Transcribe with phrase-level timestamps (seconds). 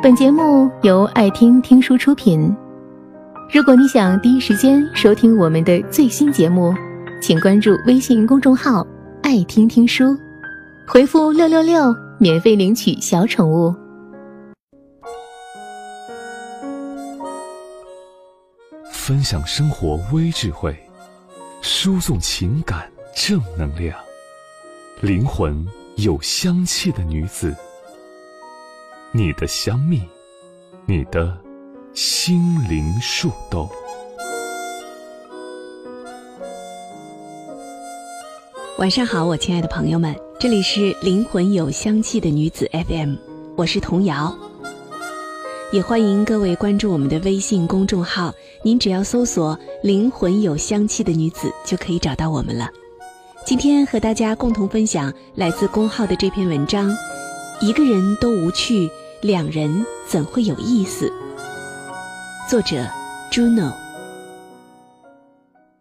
[0.00, 2.54] 本节目由爱听听书出品。
[3.52, 6.72] 如果你想第一时间收听我们的最新节目，
[7.20, 8.86] 请关注微信公众号
[9.24, 10.16] “爱听听书”，
[10.86, 13.74] 回复“六六六”免费领取小宠物。
[18.92, 20.78] 分享生活微智慧，
[21.60, 23.98] 输送情感正能量，
[25.00, 27.52] 灵魂有香气的女子。
[29.10, 30.02] 你的香蜜，
[30.84, 31.34] 你的
[31.94, 33.66] 心灵树洞。
[38.76, 43.14] 晚上好，我亲爱的朋友们，这里是灵魂有香气的女子 FM，
[43.56, 44.36] 我是童瑶。
[45.72, 52.68] 也欢迎各位关注我们的微信公众号，您只要搜索“灵魂有香气的女子”就可以找到我们了。
[53.46, 56.94] 今天和大家共同分享来自公号的这篇文章：
[57.60, 58.88] 一个人都无趣。
[59.20, 61.12] 两人怎会有意思？
[62.48, 62.88] 作者
[63.32, 63.72] ：Juno。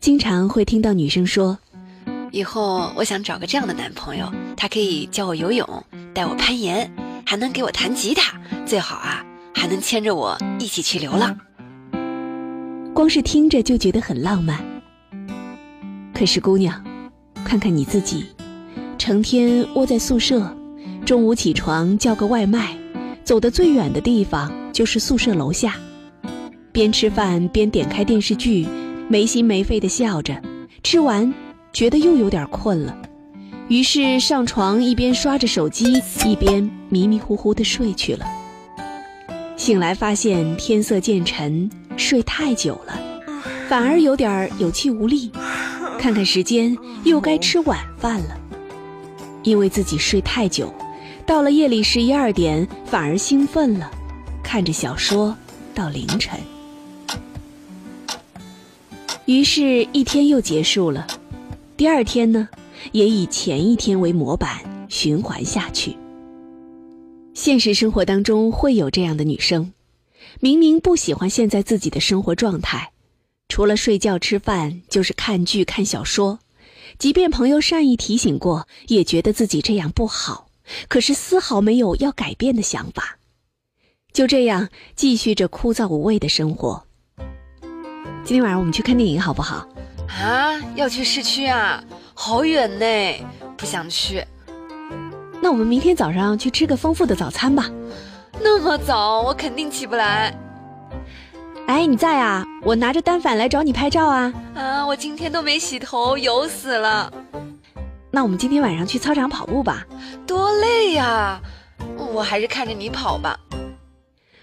[0.00, 1.58] 经常会听到女生说
[2.32, 5.84] ：“以后我想找个这样的男朋友，他可以教我游泳，
[6.14, 6.90] 带我攀岩，
[7.26, 9.22] 还能给我弹吉他，最好啊，
[9.54, 11.38] 还能牵着我一起去流浪。”
[12.94, 14.58] 光是听着就觉得很浪漫。
[16.14, 16.82] 可是姑娘，
[17.44, 18.24] 看看你自己，
[18.96, 20.50] 成天窝在宿舍，
[21.08, 22.76] 中午起床叫个外卖。
[23.24, 25.74] 走的最远的地方就是宿舍楼下，
[26.70, 28.66] 边吃饭边点开电视剧，
[29.08, 30.38] 没心没肺的笑着。
[30.82, 31.32] 吃完，
[31.72, 32.94] 觉得又有点困了，
[33.68, 35.94] 于是上床一边刷着手机，
[36.26, 38.26] 一边迷迷糊糊的睡去了。
[39.56, 43.00] 醒来发现天色渐沉，睡太久了，
[43.66, 45.32] 反而有点有气无力。
[45.98, 48.38] 看看时间，又该吃晚饭了，
[49.42, 50.70] 因为自己睡太久。
[51.28, 53.90] 到了夜里十一二点，反而兴奋了，
[54.42, 55.36] 看着小说
[55.74, 56.40] 到凌晨。
[59.26, 61.06] 于是，一天又结束了。
[61.76, 62.48] 第二天呢，
[62.92, 65.94] 也以前一天为模板循环下去。
[67.34, 69.74] 现实生活当中会有这样的女生，
[70.40, 72.92] 明明不喜欢现在自己的生活状态，
[73.50, 76.38] 除了睡觉吃饭就是看剧看小说，
[76.98, 80.47] 即便朋友善意提醒过，也觉得自己这样不好。
[80.88, 83.18] 可是丝毫没有要改变的想法，
[84.12, 86.84] 就这样继续着枯燥无味的生活。
[88.24, 89.66] 今天晚上我们去看电影好不好？
[90.08, 91.82] 啊，要去市区啊，
[92.14, 93.26] 好远呢，
[93.56, 94.24] 不想去。
[95.40, 97.70] 那我们明天早上去吃个丰富的早餐吧。
[98.40, 100.36] 那么早，我肯定起不来。
[101.66, 102.44] 哎，你在啊？
[102.62, 104.32] 我拿着单反来找你拍照啊。
[104.54, 107.12] 啊，我今天都没洗头，油死了。
[108.18, 109.86] 那我们今天晚上去操场跑步吧，
[110.26, 111.40] 多累呀！
[112.12, 113.38] 我还是看着你跑吧。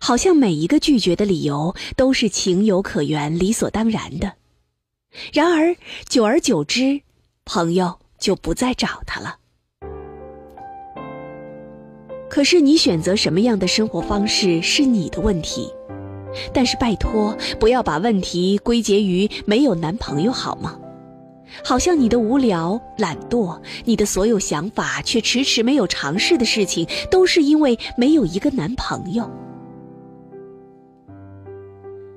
[0.00, 4.32] 好像每一个拒绝的理由都是情有可原、理所当然的。
[5.34, 5.76] 然而
[6.08, 7.02] 久而久之，
[7.44, 9.36] 朋友就不再找他了。
[12.30, 15.70] 可是你选择什么样的生活方式是你的问题，
[16.54, 20.80] 但是拜托不要把问题归结于没有男朋友，好吗？
[21.64, 29.28] 好像你的无聊、懒惰，你的所有想法却迟迟没有尝试的事情，都是因为没有一个男朋友。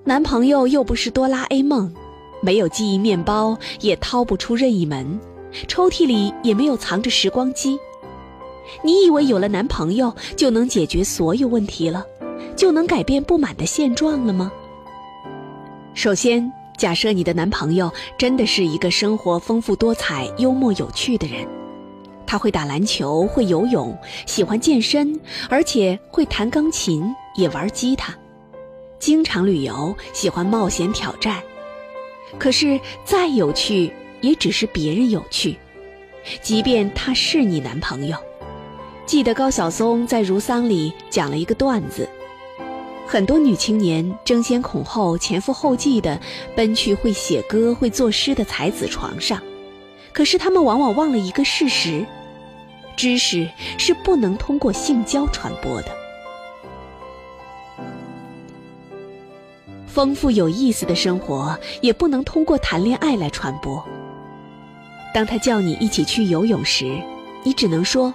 [0.04, 1.94] 男朋友又不是哆啦 A 梦，
[2.42, 5.20] 没有记忆面包，也掏不出任意门，
[5.68, 7.78] 抽屉里也没有藏着时光机。
[8.84, 12.06] 你以为有了男朋友就能解决所有问题了，
[12.56, 14.52] 就能改变不满的现状了吗？
[15.94, 16.61] 首先。
[16.82, 21.48] 假设你的男朋友真的是一个生活丰富多彩、幽默有趣的人，
[22.26, 27.04] 他会打篮球、会游泳、喜欢健身，而且会弹钢琴、
[27.36, 28.18] 也玩吉他，
[28.98, 31.40] 经常旅游，喜欢冒险挑战。
[32.40, 35.56] 可是再有趣，也只是别人有趣，
[36.42, 38.18] 即便他是你男朋友。
[39.06, 42.10] 记得高晓松在《如桑》里讲了一个段子。
[43.12, 46.18] 很多女青年争先恐后、前赴后继地
[46.56, 49.44] 奔去会写歌、会作诗的才子床上，
[50.14, 52.06] 可是她们往往忘了一个事实：
[52.96, 55.90] 知识是不能通过性交传播的。
[59.86, 63.86] 丰富有意思的生活也不能通过谈恋爱来传播。
[65.14, 66.98] 当他叫你一起去游泳时，
[67.44, 68.14] 你只能说：“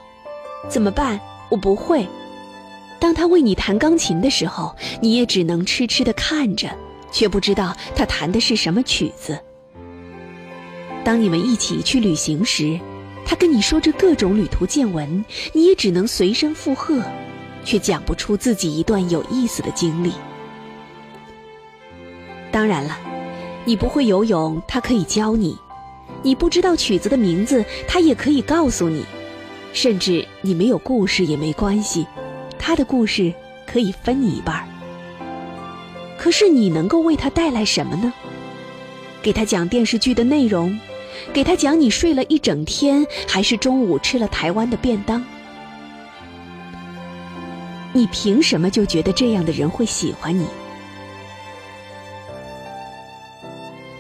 [0.70, 1.20] 怎么办？
[1.50, 2.06] 我不会。”
[2.98, 6.68] 当他为你弹钢琴的时候，你也只能痴痴的看着，
[7.12, 9.38] 却不知道他弹的是什么曲子。
[11.04, 12.78] 当你们一起去旅行时，
[13.24, 17.02] 他跟你说着各种旅途见闻，你也只能随声附和，
[17.64, 20.12] 却讲不出自己一段有意思的经历。
[22.50, 22.98] 当然了，
[23.64, 25.54] 你不会游泳，他可以教你；
[26.22, 29.02] 你不知道曲子的名字，他也可以告诉你；
[29.72, 32.06] 甚至你没有故事也没关系，
[32.58, 33.32] 他的故事
[33.66, 34.66] 可以分你一半。
[36.18, 38.12] 可是你能够为他带来什么呢？
[39.22, 40.78] 给他讲电视剧的内容，
[41.32, 45.24] 给他讲你睡了一整天，还是中午吃了台湾的便当？
[47.92, 50.46] 你凭什么就觉得这样的人会喜欢你？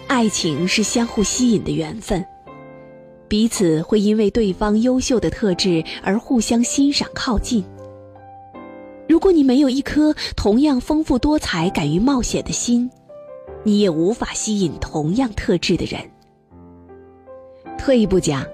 [0.06, 2.24] 爱情是相互吸引的缘分，
[3.28, 7.64] 彼此会因为对方优秀的特质而互相欣赏靠近。
[9.16, 12.90] 如果你没有一颗同样丰富多彩、敢于冒险的心，
[13.64, 15.98] 你也无法吸引同样特质的人。
[17.78, 18.44] 退一步讲，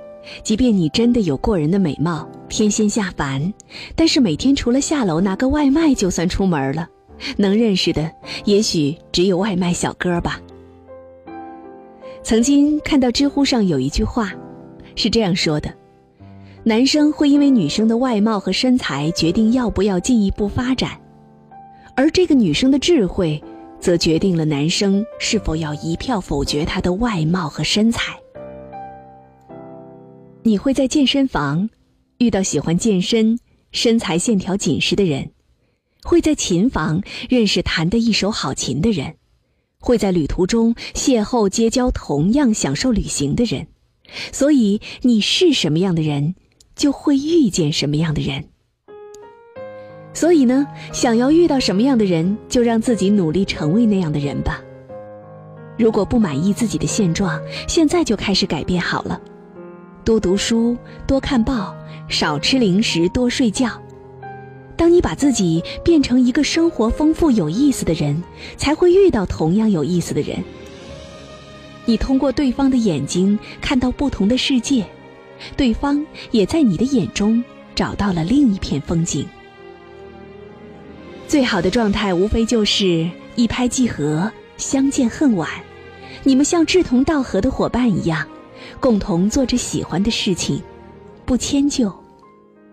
[0.45, 3.53] 即便你真的有过人的美貌，天仙下凡，
[3.97, 6.89] 但是每天除了下楼拿个外卖就算出门了，
[7.37, 8.09] 能认识的
[8.45, 10.41] 也许只有外卖小哥吧。
[12.23, 14.33] 曾经看到知乎上有一句话，
[14.95, 15.75] 是这样说的：
[16.65, 20.93] 男生会因为女生的外貌和身材决定要不要进一步发展，
[21.97, 23.43] 而这个女生的智慧，
[23.81, 28.17] 则决定了男生是否要一票否决她的外貌和身材。
[30.45, 31.69] 你会在健身房
[32.19, 33.41] 遇到喜欢健身、
[33.73, 35.33] 身材线条紧实的人，
[36.05, 39.17] 会在琴房认识弹得一手好琴的人。
[39.81, 43.67] 会在旅途中邂逅、结交同样享受旅行的人，
[44.31, 46.37] 所以你是什么样的人，
[46.75, 48.45] 就会遇见什么样的人。
[50.15, 54.63] 所以呢，想要遇到什么样的人，就让自己努力成为那样的人吧。
[55.79, 59.21] 如果不满意自己的现状，现在就开始改变好了，
[60.05, 60.77] 多读书，
[61.07, 61.75] 多看报，
[62.09, 63.71] 少吃零食，多睡觉。
[64.77, 68.23] 当你把自己变成一个生活丰富、有意思的人，
[68.57, 70.45] 才会遇到同样有意思的人。
[71.87, 74.85] 你通过对方的眼睛看到不同的世界，
[75.57, 77.43] 对方也在你的眼中
[77.75, 79.27] 找到了另一片风景。
[81.27, 85.49] 最好的状态无非就是一拍即合，相见恨晚。
[86.25, 88.27] 你们像志同道合的伙伴一样，
[88.79, 90.63] 共同做着喜欢的事情，
[91.25, 91.93] 不迁就，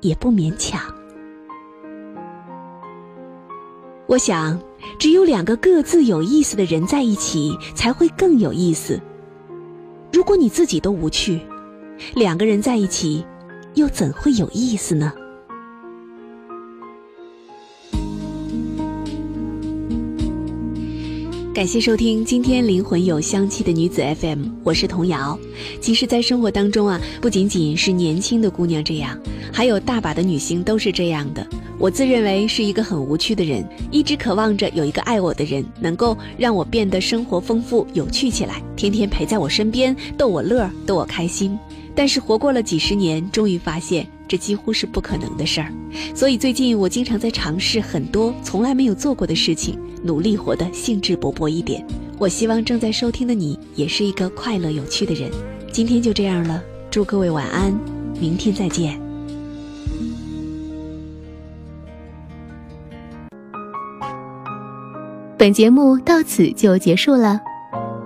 [0.01, 0.81] 也不勉强。
[4.06, 4.60] 我想，
[4.98, 9.00] 只有两个各自有意思的人在一起，才会更有意思。
[10.12, 11.39] 如果你自己都无趣，
[12.16, 13.24] 两个人在一起，
[13.75, 15.12] 又怎会有意思呢？
[21.54, 25.38] 感谢收听今天灵魂有香气的女子 FM，我是童瑶。
[25.81, 29.18] 其实，在生活当中啊，不仅仅是年轻的姑娘这样，
[29.52, 31.45] 还有大把的女性都是这样的。
[31.78, 41.60] 我自认为是一个很无趣的人，一直渴望着有一个爱我的人，能够让我变得生活丰富、有趣起来，天天陪在我身边，逗我乐，逗我开心。
[41.95, 45.71] 但是活过了几十年，终于发现这几乎是不可能的事儿。
[46.15, 49.77] 所以最近我经常在尝试很多从来没有做过的事情。
[50.01, 51.86] 努力活得兴致勃勃一点。
[52.18, 55.30] 我希望正在收听的你也是一个快乐有趣的人。
[55.74, 57.77] 今天就这样了，祝各位晚安，
[58.18, 58.97] 明天再见。
[65.37, 67.42] 本节目到此就结束了，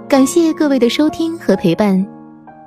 [0.10, 2.23] 感谢各位的收听和陪伴。